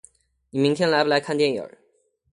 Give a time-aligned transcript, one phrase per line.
[0.49, 1.69] 你明天来不来看电影？